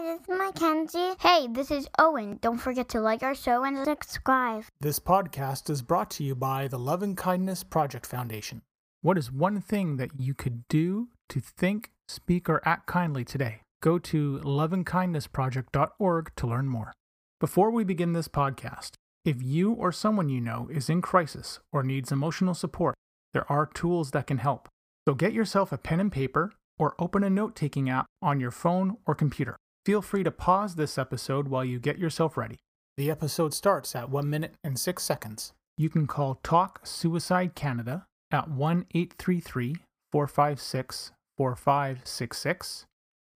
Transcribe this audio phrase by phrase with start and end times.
[0.00, 1.14] Hi, this is Mackenzie.
[1.20, 2.38] Hey, this is Owen.
[2.40, 4.64] Don't forget to like our show and subscribe.
[4.80, 8.62] This podcast is brought to you by the Love and Kindness Project Foundation.
[9.02, 13.60] What is one thing that you could do to think, speak, or act kindly today?
[13.82, 16.94] Go to loveandkindnessproject.org to learn more.
[17.38, 18.92] Before we begin this podcast,
[19.26, 22.94] if you or someone you know is in crisis or needs emotional support,
[23.34, 24.66] there are tools that can help.
[25.06, 28.50] So get yourself a pen and paper or open a note taking app on your
[28.50, 29.58] phone or computer.
[29.90, 32.60] Feel free to pause this episode while you get yourself ready.
[32.96, 35.52] The episode starts at 1 minute and 6 seconds.
[35.76, 39.74] You can call Talk Suicide Canada at 1 833
[40.12, 42.86] 456 4566.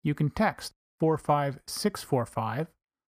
[0.04, 2.68] You can text 45645,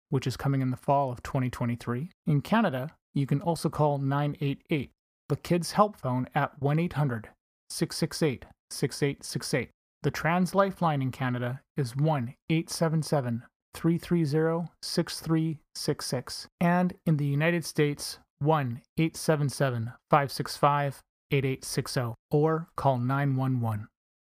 [0.10, 2.10] which is coming in the fall of 2023.
[2.26, 4.90] In Canada, you can also call 988,
[5.30, 7.30] the Kids Help Phone at 1 800
[7.70, 9.70] 668 6868.
[10.06, 13.42] The Trans Lifeline in Canada is 1 877
[13.74, 16.48] 330 6366.
[16.62, 23.88] And in the United States, 1 877 565 8860 or call 911.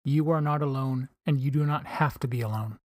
[0.03, 2.77] You are not alone and you do not have to be alone.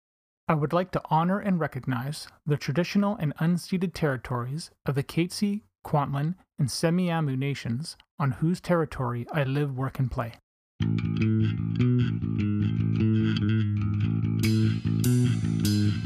[0.46, 5.62] I would like to honor and recognize the traditional and unceded territories of the Katzie,
[5.86, 10.34] Kwantlen, and Semiahmoo nations on whose territory I live, work, and play.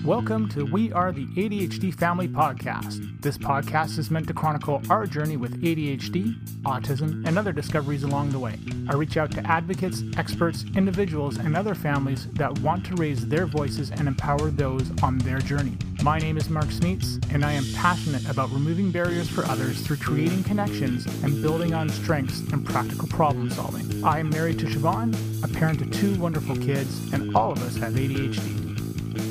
[0.09, 3.21] Welcome to We Are the ADHD Family Podcast.
[3.21, 8.31] This podcast is meant to chronicle our journey with ADHD, autism, and other discoveries along
[8.31, 8.59] the way.
[8.89, 13.45] I reach out to advocates, experts, individuals, and other families that want to raise their
[13.45, 15.77] voices and empower those on their journey.
[16.03, 19.99] My name is Mark Smeets, and I am passionate about removing barriers for others through
[19.99, 24.03] creating connections and building on strengths and practical problem solving.
[24.03, 27.77] I am married to Siobhan, a parent to two wonderful kids, and all of us
[27.77, 28.58] have ADHD.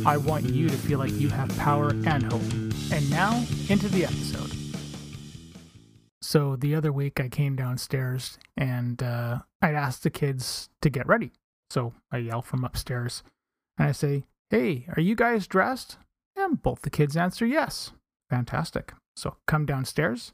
[0.08, 2.42] I want you to feel like you have power and hope.
[2.94, 4.54] And now, into the episode.
[6.22, 11.08] So, the other week I came downstairs and uh, I'd asked the kids to get
[11.08, 11.34] ready.
[11.70, 13.22] So, I yell from upstairs
[13.78, 15.98] and I say, Hey, are you guys dressed?
[16.38, 17.92] And both the kids answer yes.
[18.30, 18.94] Fantastic.
[19.18, 20.32] So, come downstairs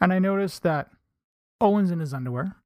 [0.00, 0.90] and I notice that
[1.60, 2.56] Owen's in his underwear.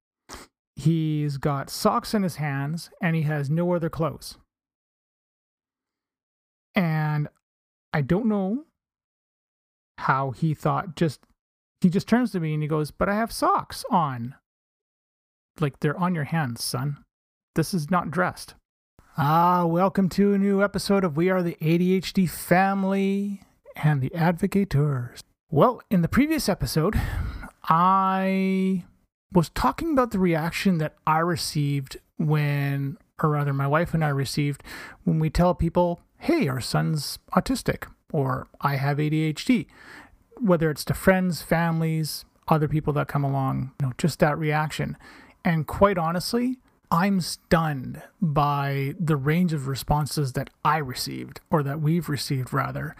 [0.77, 4.39] He's got socks in his hands and he has no other clothes.
[6.75, 7.29] And
[7.93, 8.65] I don't know
[9.99, 11.21] how he thought just
[11.81, 14.37] he just turns to me and he goes, "But I have socks on."
[15.61, 17.05] Like they're on your hands, son.
[17.55, 18.55] This is not dressed.
[19.19, 23.43] Ah, welcome to a new episode of We Are the ADHD Family
[23.77, 25.21] and the Advocateurs.
[25.51, 26.99] Well, in the previous episode,
[27.65, 28.85] I
[29.31, 34.09] was talking about the reaction that I received when, or rather, my wife and I
[34.09, 34.63] received
[35.05, 39.67] when we tell people hey, our son's autistic, or I have ADHD.
[40.41, 44.97] Whether it's to friends, families, other people that come along, you know, just that reaction.
[45.45, 46.59] And quite honestly,
[46.93, 52.95] I'm stunned by the range of responses that I received, or that we've received rather.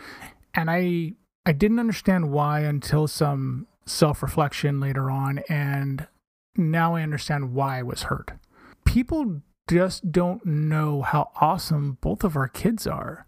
[0.53, 1.13] And I
[1.47, 6.09] I didn't understand why until some self-reflection later on, and
[6.57, 8.33] now I understand why I was hurt.
[8.85, 13.27] People just don't know how awesome both of our kids are.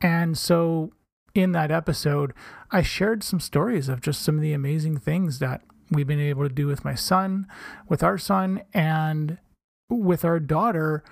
[0.00, 0.92] And so
[1.34, 2.32] in that episode,
[2.70, 6.44] I shared some stories of just some of the amazing things that we've been able
[6.48, 7.46] to do with my son,
[7.88, 9.38] with our son, and
[9.88, 11.02] with our daughter,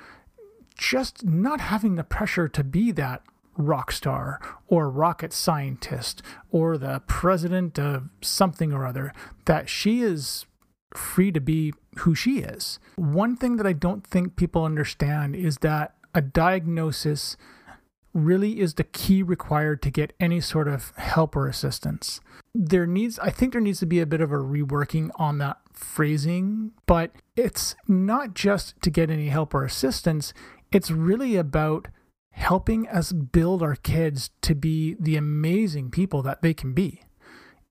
[0.77, 3.23] just not having the pressure to be that
[3.57, 9.13] rock star or rocket scientist or the president of something or other,
[9.47, 10.47] that she is
[10.95, 12.79] free to be who she is.
[12.97, 17.37] One thing that I don't think people understand is that a diagnosis
[18.15, 22.21] really is the key required to get any sort of help or assistance.
[22.55, 25.59] There needs I think there needs to be a bit of a reworking on that
[25.73, 30.33] phrasing, but it's not just to get any help or assistance,
[30.73, 31.89] it's really about
[32.31, 37.03] helping us build our kids to be the amazing people that they can be.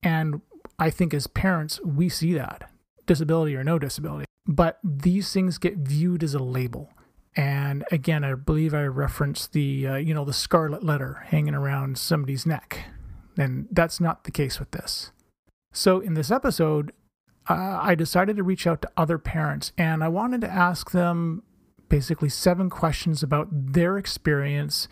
[0.04, 0.42] And
[0.78, 2.70] I think as parents, we see that
[3.06, 4.27] disability or no disability.
[4.48, 6.90] But these things get viewed as a label.
[7.36, 11.98] And again, I believe I referenced the uh, you know the scarlet letter hanging around
[11.98, 12.86] somebody's neck,
[13.38, 15.12] and that's not the case with this.
[15.72, 16.92] So in this episode,
[17.48, 21.44] uh, I decided to reach out to other parents, and I wanted to ask them
[21.90, 24.88] basically seven questions about their experience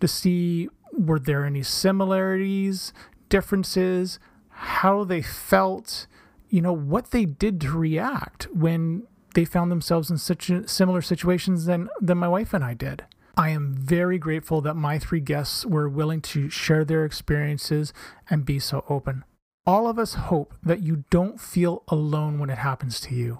[0.00, 2.92] to see were there any similarities,
[3.28, 4.18] differences,
[4.48, 6.06] how they felt,
[6.48, 11.66] you know, what they did to react when they found themselves in such similar situations
[11.66, 13.04] than, than my wife and I did.
[13.36, 17.92] I am very grateful that my three guests were willing to share their experiences
[18.28, 19.24] and be so open.
[19.64, 23.38] All of us hope that you don't feel alone when it happens to you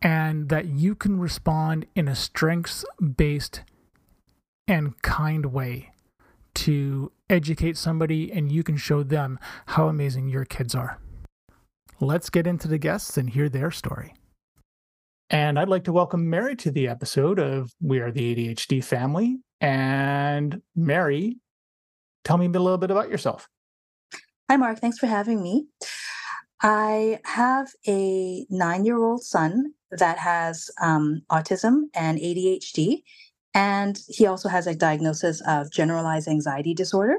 [0.00, 2.84] and that you can respond in a strengths
[3.16, 3.62] based
[4.68, 5.90] and kind way
[6.54, 11.00] to educate somebody and you can show them how amazing your kids are.
[12.02, 14.12] Let's get into the guests and hear their story.
[15.30, 19.38] And I'd like to welcome Mary to the episode of We Are the ADHD Family.
[19.60, 21.36] And Mary,
[22.24, 23.46] tell me a little bit about yourself.
[24.50, 24.80] Hi, Mark.
[24.80, 25.68] Thanks for having me.
[26.60, 33.04] I have a nine year old son that has um, autism and ADHD,
[33.54, 37.18] and he also has a diagnosis of generalized anxiety disorder.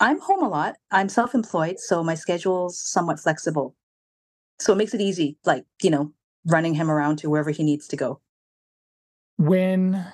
[0.00, 0.78] I'm home a lot.
[0.90, 3.76] I'm self employed, so my schedule's somewhat flexible.
[4.60, 6.12] So it makes it easy, like, you know,
[6.46, 8.20] running him around to wherever he needs to go.
[9.38, 10.06] When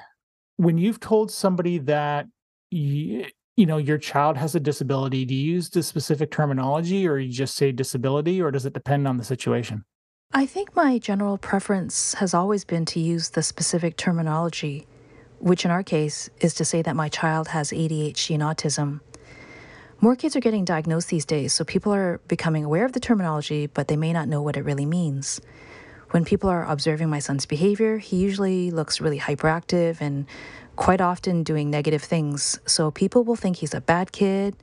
[0.57, 2.27] when you've told somebody that
[2.71, 3.27] you,
[3.57, 7.33] you know your child has a disability, do you use the specific terminology or you
[7.33, 9.85] just say disability or does it depend on the situation?
[10.33, 14.87] I think my general preference has always been to use the specific terminology,
[15.41, 19.01] which in our case is to say that my child has ADHD and autism.
[19.99, 23.67] More kids are getting diagnosed these days, so people are becoming aware of the terminology,
[23.67, 25.41] but they may not know what it really means.
[26.11, 30.27] When people are observing my son's behavior, he usually looks really hyperactive and
[30.77, 32.61] quite often doing negative things.
[32.67, 34.55] So people will think he's a bad kid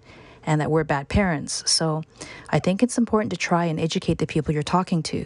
[0.45, 1.69] and that we're bad parents.
[1.69, 2.04] So
[2.50, 5.25] I think it's important to try and educate the people you're talking to.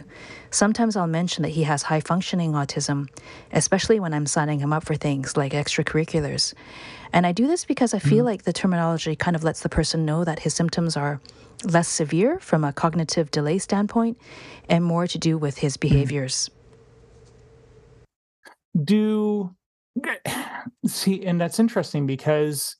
[0.50, 3.08] Sometimes I'll mention that he has high functioning autism,
[3.52, 6.54] especially when I'm signing him up for things like extracurriculars.
[7.12, 8.26] And I do this because I feel mm-hmm.
[8.26, 11.20] like the terminology kind of lets the person know that his symptoms are
[11.64, 14.18] less severe from a cognitive delay standpoint
[14.68, 15.88] and more to do with his mm-hmm.
[15.88, 16.50] behaviors.
[18.82, 19.54] Do
[20.86, 22.76] see, and that's interesting because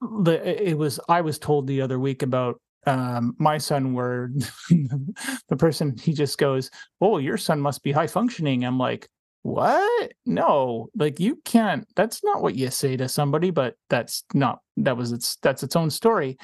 [0.00, 4.30] the it was I was told the other week about um, my son where
[4.70, 9.08] the person he just goes, "Oh, your son must be high functioning." I'm like,
[9.42, 10.12] "What?
[10.24, 11.86] No, like you can't.
[11.96, 15.76] That's not what you say to somebody." But that's not that was its that's its
[15.76, 16.38] own story.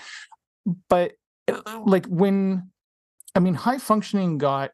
[0.88, 1.12] But
[1.48, 2.70] uh, like when,
[3.34, 4.70] I mean, high functioning got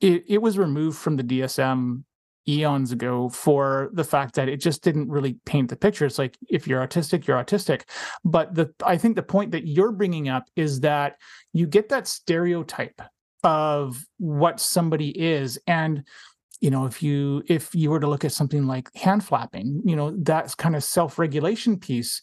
[0.00, 2.04] it, it was removed from the DSM
[2.48, 6.04] eons ago for the fact that it just didn't really paint the picture.
[6.04, 7.82] It's like if you're autistic, you're autistic.
[8.24, 11.16] But the I think the point that you're bringing up is that
[11.52, 13.00] you get that stereotype
[13.44, 16.04] of what somebody is and
[16.60, 19.96] you know if you if you were to look at something like hand flapping you
[19.96, 22.22] know that's kind of self-regulation piece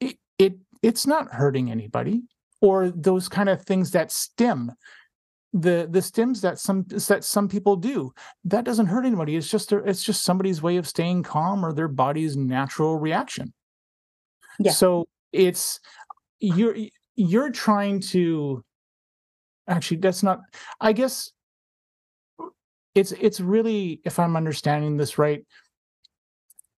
[0.00, 2.22] it, it it's not hurting anybody
[2.60, 4.72] or those kind of things that stim
[5.60, 8.12] the the stims that some that some people do
[8.44, 9.36] that doesn't hurt anybody.
[9.36, 13.52] It's just it's just somebody's way of staying calm or their body's natural reaction.
[14.58, 14.72] Yeah.
[14.72, 15.80] So it's
[16.40, 16.76] you're
[17.14, 18.62] you're trying to
[19.68, 20.40] actually that's not
[20.80, 21.32] i guess
[22.94, 25.44] it's it's really if i'm understanding this right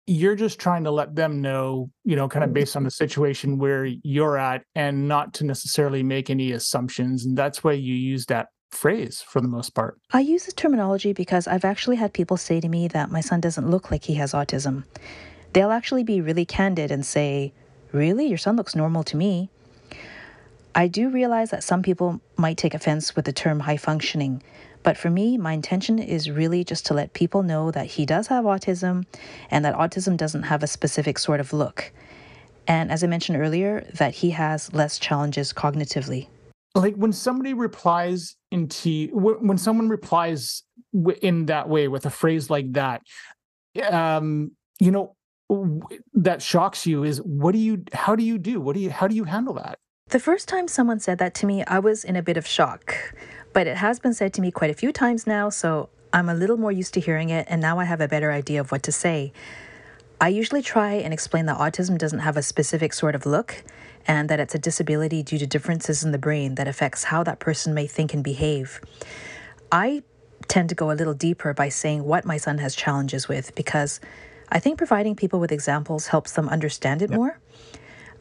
[0.07, 3.59] you're just trying to let them know you know kind of based on the situation
[3.59, 7.27] where you're at and not to necessarily make any assumptions.
[7.27, 9.99] And that's why you use that phrase for the most part.
[10.13, 13.41] I use this terminology because I've actually had people say to me that my son
[13.41, 14.85] doesn't look like he has autism.
[15.53, 17.53] They'll actually be really candid and say,
[17.91, 18.27] Really?
[18.27, 19.49] Your son looks normal to me.
[20.75, 24.43] I do realize that some people might take offense with the term high functioning,
[24.83, 28.27] but for me, my intention is really just to let people know that he does
[28.27, 29.07] have autism
[29.51, 31.93] and that autism doesn't have a specific sort of look.
[32.67, 36.29] And as I mentioned earlier, that he has less challenges cognitively
[36.75, 40.63] like when somebody replies into when someone replies
[41.23, 43.03] in that way with a phrase like that
[43.91, 45.17] um you know
[46.15, 48.61] that shocks you is what do you how do you do?
[48.61, 49.79] What do you how do you handle that?
[50.09, 52.95] The first time someone said that to me i was in a bit of shock
[53.53, 56.35] but it has been said to me quite a few times now so i'm a
[56.35, 58.83] little more used to hearing it and now i have a better idea of what
[58.83, 59.33] to say
[60.21, 63.63] i usually try and explain that autism doesn't have a specific sort of look
[64.09, 67.39] and that it's a disability due to differences in the brain that affects how that
[67.39, 68.81] person may think and behave.
[69.71, 70.03] I
[70.49, 74.01] tend to go a little deeper by saying what my son has challenges with because
[74.49, 77.19] I think providing people with examples helps them understand it yep.
[77.19, 77.39] more.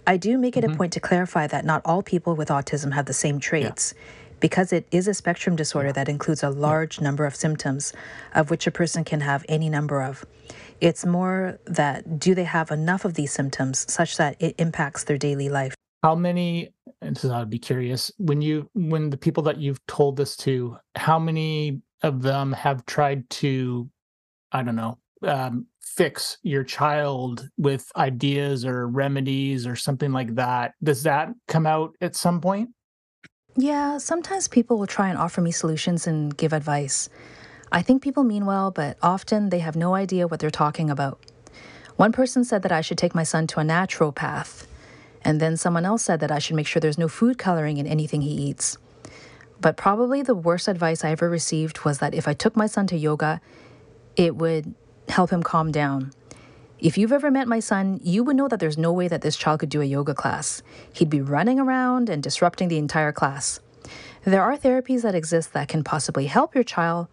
[0.06, 0.74] I do make it mm-hmm.
[0.74, 3.94] a point to clarify that not all people with autism have the same traits.
[3.96, 4.04] Yeah.
[4.40, 7.06] Because it is a spectrum disorder that includes a large yeah.
[7.06, 7.94] number of symptoms,
[8.36, 10.26] of which a person can have any number of.
[10.80, 15.18] It's more that do they have enough of these symptoms such that it impacts their
[15.18, 15.74] daily life?
[16.04, 16.70] How many,
[17.02, 20.78] and so I'd be curious, when you, when the people that you've told this to,
[20.96, 23.90] how many of them have tried to,
[24.52, 30.74] I don't know, um, fix your child with ideas or remedies or something like that.
[30.84, 32.70] Does that come out at some point?
[33.56, 37.10] Yeah, sometimes people will try and offer me solutions and give advice.
[37.72, 41.20] I think people mean well, but often they have no idea what they're talking about.
[41.98, 44.66] One person said that I should take my son to a naturopath,
[45.24, 47.88] and then someone else said that I should make sure there's no food coloring in
[47.88, 48.78] anything he eats.
[49.60, 52.88] But probably the worst advice I ever received was that if I took my son
[52.88, 53.42] to yoga,
[54.16, 54.74] it would
[55.10, 56.12] help him calm down.
[56.80, 59.36] If you've ever met my son, you would know that there's no way that this
[59.36, 60.62] child could do a yoga class.
[60.94, 63.60] He'd be running around and disrupting the entire class.
[64.24, 67.08] There are therapies that exist that can possibly help your child,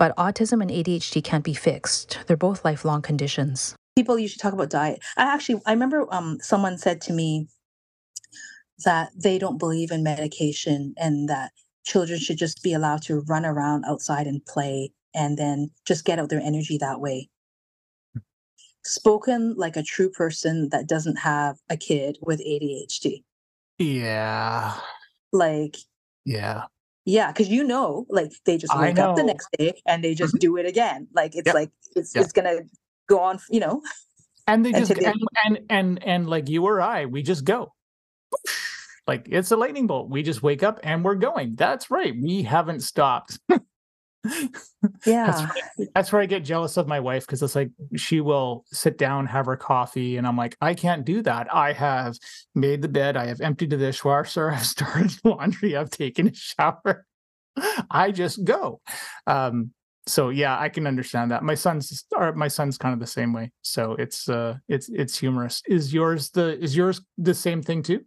[0.00, 2.20] but autism and ADHD can't be fixed.
[2.26, 3.74] They're both lifelong conditions.
[3.94, 5.00] People usually talk about diet.
[5.18, 7.48] I actually, I remember um, someone said to me
[8.86, 11.52] that they don't believe in medication and that
[11.84, 16.18] children should just be allowed to run around outside and play and then just get
[16.18, 17.28] out their energy that way.
[18.82, 23.22] Spoken like a true person that doesn't have a kid with ADHD.
[23.78, 24.78] Yeah.
[25.30, 25.76] Like,
[26.24, 26.62] Yeah.
[27.10, 30.34] Yeah, because you know, like they just wake up the next day and they just
[30.34, 30.38] Mhm.
[30.40, 31.08] do it again.
[31.14, 31.54] Like it's Yep.
[31.54, 32.24] like it's Yep.
[32.24, 32.58] it's gonna
[33.08, 33.82] go on, you know.
[34.46, 37.72] And they just they- and, and and and like you or I, we just go.
[39.06, 40.08] Like it's a lightning bolt.
[40.10, 41.56] We just wake up and we're going.
[41.56, 42.14] That's right.
[42.20, 43.38] We haven't stopped.
[45.06, 45.26] Yeah.
[45.26, 48.64] That's where, that's where I get jealous of my wife because it's like she will
[48.66, 51.52] sit down, have her coffee, and I'm like, I can't do that.
[51.54, 52.16] I have
[52.54, 57.06] made the bed, I have emptied the dishwasher, I've started laundry, I've taken a shower.
[57.90, 58.80] I just go.
[59.26, 59.72] Um,
[60.06, 61.42] so yeah, I can understand that.
[61.42, 63.52] My son's or my son's kind of the same way.
[63.62, 65.62] So it's uh it's it's humorous.
[65.66, 68.04] Is yours the is yours the same thing too?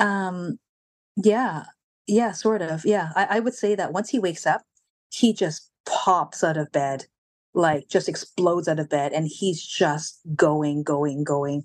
[0.00, 0.58] Um,
[1.16, 1.64] yeah,
[2.10, 2.84] yeah, sort of.
[2.84, 4.62] Yeah, I, I would say that once he wakes up,
[5.10, 7.06] he just pops out of bed,
[7.54, 11.64] like just explodes out of bed, and he's just going, going, going.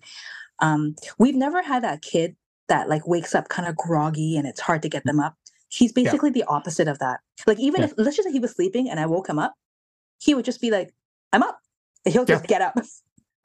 [0.60, 2.36] Um, we've never had that kid
[2.70, 5.36] that like wakes up kind of groggy and it's hard to get them up.
[5.70, 7.20] He's basically the opposite of that.
[7.46, 7.88] Like even Yeah.
[7.88, 9.54] if let's just say he was sleeping and I woke him up,
[10.20, 10.94] he would just be like,
[11.34, 11.60] "I'm up,"
[12.06, 12.36] and he'll Yeah.
[12.36, 12.74] just get up.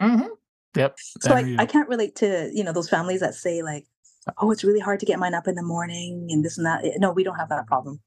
[0.00, 0.28] Mm-hmm.
[0.76, 0.96] Yep.
[1.20, 3.86] So like I can't relate to, you know, those families that say like,
[4.38, 6.84] oh, it's really hard to get mine up in the morning and this and that.
[6.84, 8.00] Eh, No, we don't have that problem.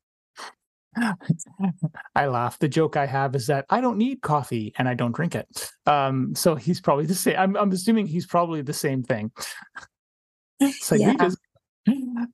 [2.15, 2.59] I laugh.
[2.59, 5.47] The joke I have is that I don't need coffee and I don't drink it.
[5.87, 7.35] Um, so he's probably the same.
[7.37, 9.31] I'm, I'm assuming he's probably the same thing.
[10.59, 11.15] It's like we Yeah.
[11.19, 11.37] just.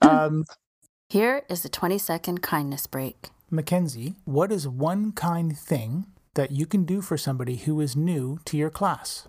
[0.02, 0.44] Um,
[1.10, 3.30] Here is the 20 second kindness break.
[3.50, 6.06] Mackenzie, what is one kind thing
[6.36, 9.28] that you can do for somebody who is new to your class?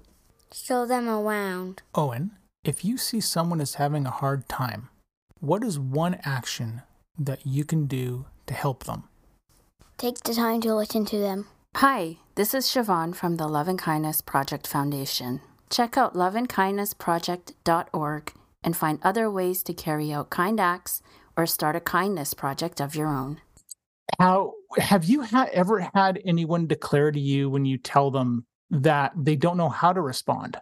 [0.52, 1.80] Show them around.
[1.95, 2.33] Owen,
[2.64, 4.88] if you see someone is having a hard time,
[5.40, 6.83] what is one action
[7.19, 9.05] that you can do to help them?
[9.97, 11.47] Take the time to listen to them.
[11.76, 15.40] Hi, this is Siobhan from the Love and Kindness Project Foundation.
[15.71, 21.00] Check out loveandkindnessproject.org and find other ways to carry out kind acts
[21.37, 23.40] or start a kindness project of your own.
[24.19, 29.12] How have you ha- ever had anyone declare to you when you tell them that
[29.17, 30.59] they don't know how to respond?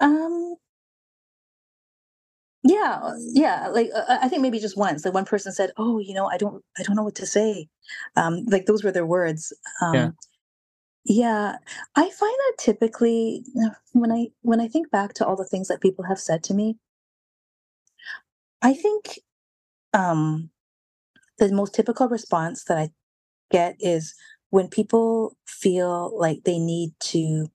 [0.00, 0.56] Um,
[2.64, 3.68] yeah, yeah.
[3.68, 6.38] Like uh, I think maybe just once, like one person said, "Oh, you know, I
[6.38, 7.68] don't, I don't know what to say."
[8.16, 9.52] Um, like those were their words.
[9.82, 10.10] Um, Yeah.
[11.06, 11.56] yeah,
[11.96, 13.44] I find that typically
[13.94, 16.54] when I when I think back to all the things that people have said to
[16.54, 16.78] me,
[18.62, 19.20] I think
[19.94, 20.50] um,
[21.38, 22.90] the most typical response that I
[23.52, 24.14] get is
[24.50, 27.48] when people feel like they need to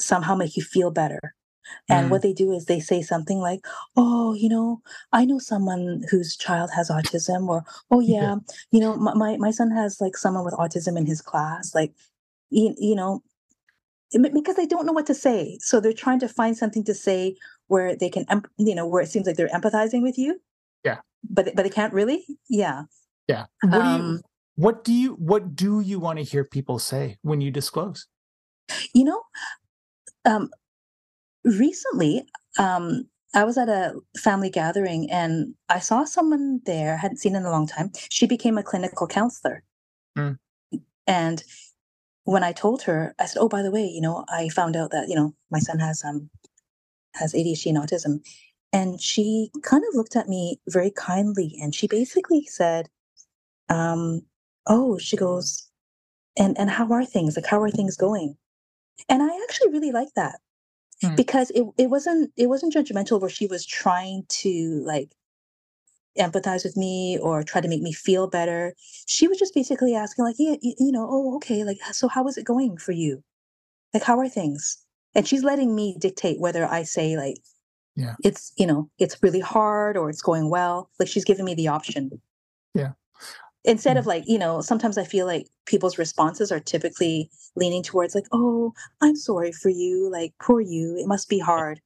[0.00, 1.35] somehow make you feel better.
[1.88, 2.10] And Mm.
[2.10, 3.64] what they do is they say something like,
[3.96, 4.82] "Oh, you know,
[5.12, 8.22] I know someone whose child has autism," or "Oh, Yeah.
[8.22, 8.34] yeah,
[8.70, 11.94] you know, my my, son has like someone with autism in his class." Like,
[12.50, 13.22] you, you know,
[14.12, 17.36] because they don't know what to say, so they're trying to find something to say
[17.66, 18.24] where they can,
[18.56, 20.40] you know, where it seems like they're empathizing with you.
[20.84, 20.98] Yeah.
[21.28, 22.24] but they- but they can't really.
[22.48, 22.84] Yeah.
[23.26, 23.46] Yeah.
[23.62, 24.22] What do you Um,
[24.54, 28.06] what do you what do you want to hear people say when you disclose?
[28.94, 29.22] You know,
[30.24, 30.50] um,
[31.46, 32.24] recently,
[32.58, 37.36] um, I was at a family gathering and I saw someone there, I hadn't seen
[37.36, 37.92] in a long time.
[38.10, 39.62] She became a clinical counselor.
[40.18, 40.38] Mm.
[41.06, 41.44] And
[42.24, 44.90] when I told her, I said, Oh, by the way, you know, I found out
[44.90, 46.30] that, you know, my son has um
[47.14, 48.26] has ADHD and autism.
[48.72, 52.88] And she kind of looked at me very kindly and she basically said,
[53.68, 54.22] um,
[54.66, 55.70] oh, she goes,
[56.38, 57.36] and and how are things?
[57.36, 58.36] Like how are things going?
[59.08, 60.40] And I actually really like that
[61.02, 61.14] Hmm.
[61.14, 65.14] because it, it wasn't it wasn't judgmental where she was trying to like
[66.18, 68.74] empathize with me or try to make me feel better.
[69.06, 72.26] She was just basically asking, like, yeah, you, you know, oh, okay, like, so how
[72.26, 73.22] is it going for you?
[73.94, 74.78] Like, how are things?
[75.14, 77.36] And she's letting me dictate whether I say, like,
[77.94, 78.14] Yeah.
[78.24, 80.90] it's, you know, it's really hard or it's going well.
[80.98, 82.20] Like, she's giving me the option.
[82.74, 82.92] Yeah.
[83.66, 84.00] Instead Mm.
[84.00, 88.26] of like, you know, sometimes I feel like people's responses are typically leaning towards, like,
[88.32, 90.08] oh, I'm sorry for you.
[90.10, 90.96] Like, poor you.
[90.96, 91.80] It must be hard.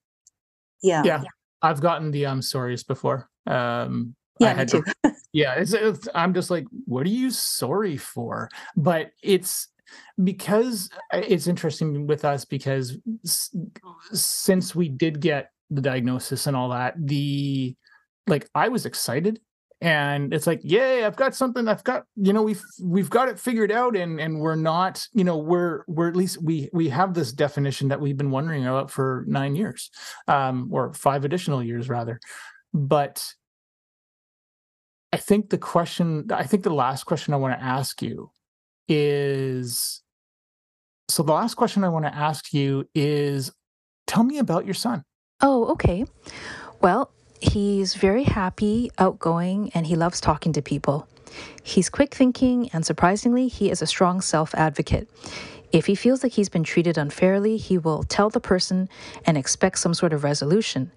[0.82, 1.02] Yeah.
[1.04, 1.22] Yeah.
[1.62, 3.28] I've gotten the um sorries before.
[3.46, 4.84] Um I Yeah, me had to-
[5.32, 8.48] yeah, it's, it's I'm just like, what are you sorry for?
[8.76, 9.68] But it's
[10.22, 12.96] because uh, it's interesting with us because
[14.12, 17.74] since we did get the diagnosis and all that, the
[18.26, 19.40] like I was excited
[19.80, 23.38] and it's like, yay, I've got something, I've got, you know, we've we've got it
[23.38, 27.14] figured out and and we're not, you know, we're we're at least we we have
[27.14, 29.90] this definition that we've been wondering about for nine years,
[30.28, 32.20] um, or five additional years rather.
[32.74, 33.26] But
[35.12, 38.30] I think the question, I think the last question I want to ask you
[38.86, 40.02] is
[41.08, 43.50] so the last question I want to ask you is
[44.06, 45.04] tell me about your son.
[45.40, 46.04] Oh, okay.
[46.82, 51.08] Well, he's very happy, outgoing, and he loves talking to people.
[51.62, 55.08] He's quick thinking, and surprisingly, he is a strong self advocate.
[55.72, 58.88] If he feels like he's been treated unfairly, he will tell the person
[59.24, 60.90] and expect some sort of resolution.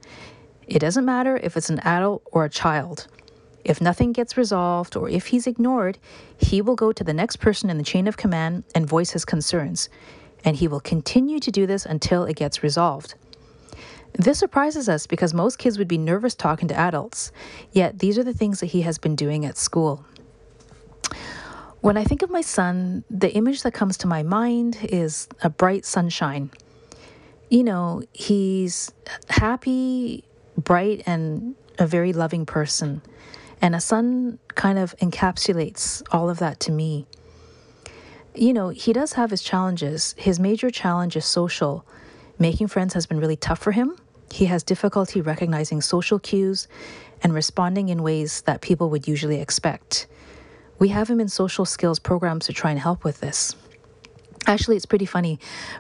[0.68, 3.08] It doesn't matter if it's an adult or a child.
[3.64, 6.00] If nothing gets resolved or if he's ignored,
[6.38, 9.26] he will go to the next person in the chain of command and voice his
[9.26, 9.90] concerns.
[10.44, 13.16] And he will continue to do this until it gets resolved.
[14.14, 17.32] This surprises us because most kids would be nervous talking to adults,
[17.72, 20.06] yet these are the things that he has been doing at school.
[21.82, 25.50] When I think of my son, the image that comes to my mind is a
[25.50, 26.52] bright sunshine.
[27.50, 28.94] You know, he's
[29.28, 30.24] happy,
[30.58, 33.02] bright, and a very loving person.
[33.62, 37.06] And a sun kind of encapsulates all of that to me.
[38.36, 40.16] You know, he does have his challenges.
[40.18, 41.86] His major challenge is social.
[42.40, 43.98] Making friends has been really tough for him.
[44.34, 46.68] He has difficulty recognizing social cues
[47.22, 50.08] and responding in ways that people would usually expect.
[50.80, 53.56] We have him in social skills programs to try and help with this.
[54.48, 55.38] Actually, it's pretty funny.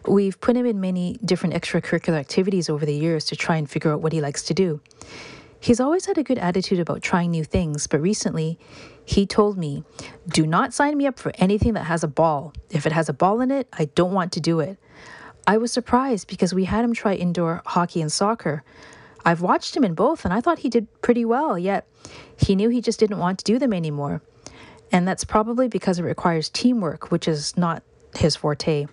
[0.07, 3.91] We've put him in many different extracurricular activities over the years to try and figure
[3.91, 4.81] out what he likes to do.
[5.59, 8.59] He's always had a good attitude about trying new things, but recently
[9.03, 9.83] he told me,
[10.27, 12.53] Do not sign me up for anything that has a ball.
[12.69, 14.77] If it has a ball in it, I don't want to do it.
[15.45, 18.63] I was surprised because we had him try indoor hockey and soccer.
[19.25, 21.87] I've watched him in both and I thought he did pretty well, yet
[22.37, 24.21] he knew he just didn't want to do them anymore.
[24.91, 27.83] And that's probably because it requires teamwork, which is not
[28.15, 28.85] his forte.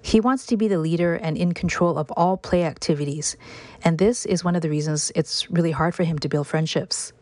[0.00, 3.36] He wants to be the leader and in control of all play activities.
[3.84, 7.12] And this is one of the reasons it's really hard for him to build friendships.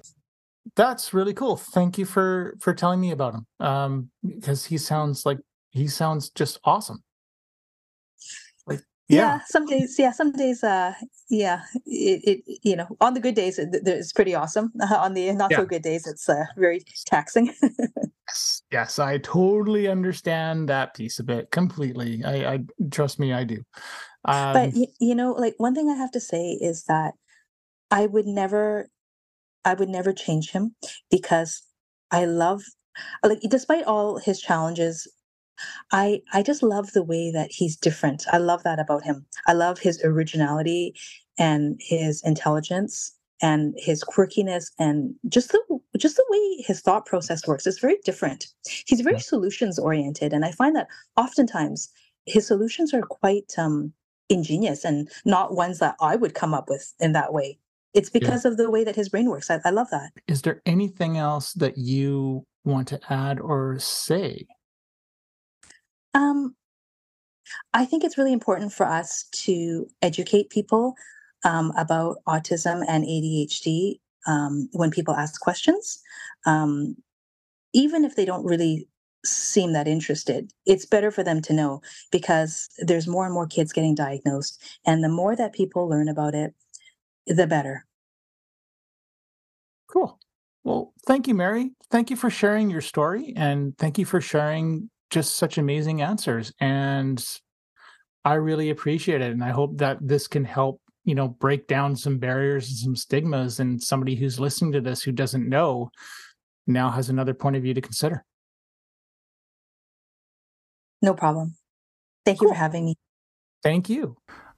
[0.77, 1.57] That's really cool.
[1.57, 3.47] Thank you for for telling me about him.
[3.59, 5.39] Um because he sounds like
[5.71, 7.03] he sounds just awesome.
[9.13, 9.21] Yeah.
[9.21, 9.41] yeah.
[9.47, 10.95] some days yeah some days uh
[11.31, 15.33] yeah it, it you know on the good days it, it's pretty awesome on the
[15.33, 15.59] not Yeah.
[15.59, 17.55] so good days it's uh, very taxing
[18.29, 22.25] Yes, yes, I totally understand that piece of it completely.
[22.25, 22.59] I, I
[22.91, 23.63] trust me, I do.
[24.25, 24.71] Um, but
[25.01, 27.15] you know like one thing i have to say is that
[27.91, 28.89] i would never
[29.65, 30.75] i would never change him
[31.11, 31.63] because
[32.13, 32.63] i love
[33.25, 35.09] like despite all his challenges
[35.93, 39.53] i i just love the way that he's different i love that about him i
[39.53, 40.95] love his originality
[41.39, 47.47] and his intelligence and his quirkiness and just the just the way his thought process
[47.47, 48.47] works is very different
[48.87, 49.23] he's very Yeah.
[49.23, 51.89] solutions oriented and i find that oftentimes
[52.27, 53.93] his solutions are quite um
[54.29, 57.59] ingenious and not ones that I would come up with in that way.
[57.93, 59.51] It's because of the way that his brain works.
[59.51, 60.11] I, I love that.
[60.27, 64.47] is there anything else that you want to add or say?
[66.15, 66.55] Um,
[67.73, 70.95] I think it's really important for us to educate people
[71.45, 76.01] um, about autism and ADHD um, when people ask questions.
[76.47, 76.97] Um,
[77.73, 78.89] even if they don't really
[79.25, 83.73] seem that interested, it's better for them to know because there's more and more kids
[83.73, 84.63] getting diagnosed.
[84.85, 86.55] And the more that people learn about it,
[87.27, 87.87] the better.
[89.91, 90.19] Cool.
[90.65, 91.73] Well, thank you, Mary.
[91.91, 96.53] Thank you for sharing your story and thank you for sharing just such amazing answers.
[96.59, 97.25] And
[98.25, 99.31] I really appreciate it.
[99.31, 102.97] And I hope that this can help, you know, break down some barriers and some
[102.97, 103.61] stigmas.
[103.61, 105.91] And somebody who's listening to this who doesn't know
[106.67, 108.25] now has another point of view to consider.
[111.03, 111.57] No problem.
[112.25, 112.95] Thank you for having me.
[113.63, 114.17] Thank you.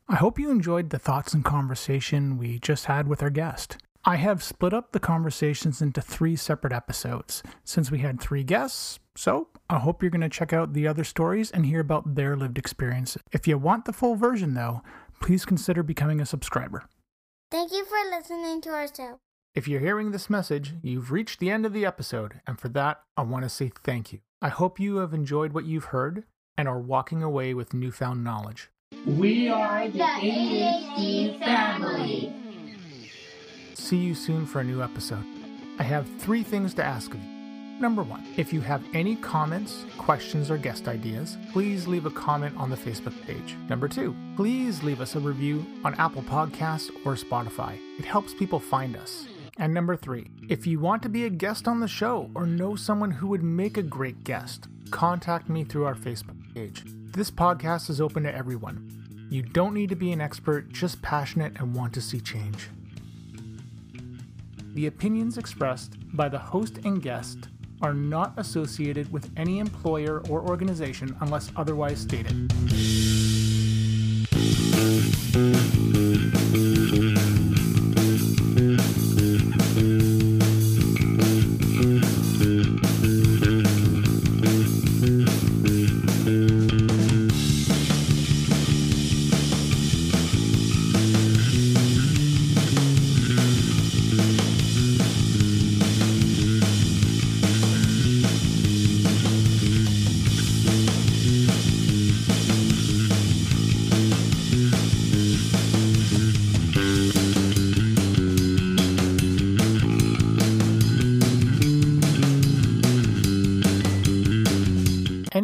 [0.08, 3.78] I hope you enjoyed the thoughts and conversation we just had with our guest.
[4.04, 8.98] I have split up the conversations into three separate episodes since we had three guests.
[9.16, 12.36] So I hope you're going to check out the other stories and hear about their
[12.36, 13.22] lived experiences.
[13.32, 14.82] If you want the full version, though,
[15.20, 16.84] please consider becoming a subscriber.
[17.50, 19.20] Thank you for listening to our show.
[19.54, 23.02] If you're hearing this message, you've reached the end of the episode, and for that,
[23.16, 24.18] I want to say thank you.
[24.42, 26.24] I hope you have enjoyed what you've heard
[26.58, 28.68] and are walking away with newfound knowledge.
[29.06, 32.32] We are the ADHD family.
[33.74, 35.24] See you soon for a new episode.
[35.78, 37.33] I have three things to ask of you.
[37.80, 42.56] Number one, if you have any comments, questions, or guest ideas, please leave a comment
[42.56, 43.56] on the Facebook page.
[43.68, 47.76] Number two, please leave us a review on Apple Podcasts or Spotify.
[47.98, 49.26] It helps people find us.
[49.58, 52.76] And number three, if you want to be a guest on the show or know
[52.76, 56.84] someone who would make a great guest, contact me through our Facebook page.
[56.86, 59.26] This podcast is open to everyone.
[59.30, 62.68] You don't need to be an expert, just passionate and want to see change.
[64.74, 67.48] The opinions expressed by the host and guest
[67.82, 72.52] are not associated with any employer or organization unless otherwise stated.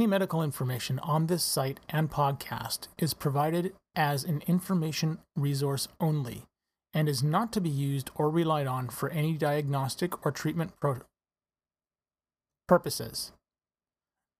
[0.00, 6.46] Any medical information on this site and podcast is provided as an information resource only
[6.94, 11.02] and is not to be used or relied on for any diagnostic or treatment pro-
[12.66, 13.32] purposes.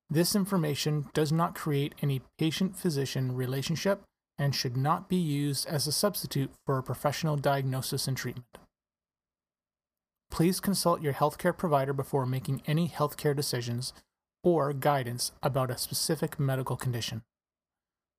[0.08, 4.00] This information does not create any patient physician relationship
[4.38, 8.46] and should not be used as a substitute for a professional diagnosis and treatment.
[10.30, 13.92] Please consult your healthcare provider before making any healthcare decisions
[14.42, 17.22] or guidance about a specific medical condition.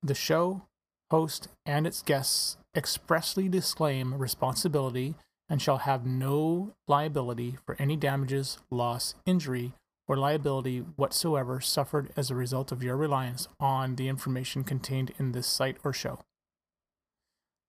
[0.04, 0.64] The show,
[1.10, 5.16] host, and its guests expressly disclaim responsibility
[5.50, 9.74] and shall have no liability for any damages, loss, injury,
[10.08, 15.32] or liability whatsoever suffered as a result of your reliance on the information contained in
[15.32, 16.20] this site or show.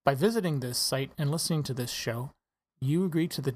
[0.04, 2.30] By visiting this site and listening to this show,
[2.80, 3.54] you agree to the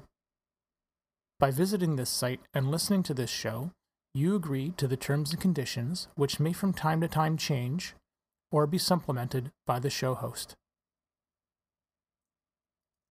[1.39, 3.71] by visiting this site and listening to this show,
[4.17, 7.93] you agree to the terms and conditions, which may from time to time change
[8.51, 10.55] or be supplemented by the show host.